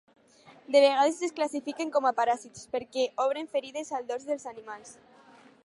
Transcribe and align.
De 0.75 0.79
vegades 0.85 1.19
es 1.27 1.33
classifiquen 1.39 1.91
com 1.97 2.09
a 2.09 2.13
paràsits, 2.21 2.65
perquè 2.77 3.05
obren 3.27 3.53
ferides 3.55 3.93
al 3.99 4.09
dors 4.13 4.27
dels 4.31 4.49
animals. 4.53 4.99